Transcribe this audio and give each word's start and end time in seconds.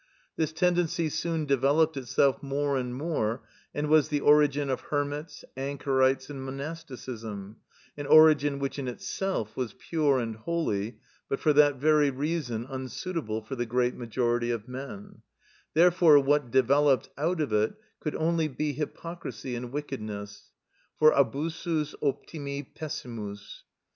This 0.35 0.51
tendency 0.51 1.09
soon 1.09 1.45
developed 1.45 1.95
itself 1.95 2.41
more 2.41 2.75
and 2.75 2.95
more, 2.95 3.43
and 3.71 3.85
was 3.85 4.07
the 4.09 4.19
origin 4.21 4.71
of 4.71 4.81
hermits, 4.81 5.45
anchorites, 5.55 6.27
and 6.27 6.43
monasticism—an 6.43 8.07
origin 8.07 8.57
which 8.57 8.79
in 8.79 8.87
itself 8.87 9.55
was 9.55 9.73
pure 9.77 10.17
and 10.17 10.37
holy, 10.37 10.97
but 11.29 11.39
for 11.39 11.53
that 11.53 11.75
very 11.75 12.09
reason 12.09 12.65
unsuitable 12.67 13.43
for 13.43 13.55
the 13.55 13.67
great 13.67 13.93
majority 13.95 14.49
of 14.49 14.67
men; 14.67 15.21
therefore 15.75 16.17
what 16.19 16.49
developed 16.49 17.11
out 17.15 17.39
of 17.39 17.53
it 17.53 17.75
could 17.99 18.15
only 18.15 18.47
be 18.47 18.73
hypocrisy 18.73 19.53
and 19.55 19.71
wickedness, 19.71 20.49
for 20.97 21.11
abusus 21.11 21.93
optimi 22.01 22.63
pessimus. 22.63 23.61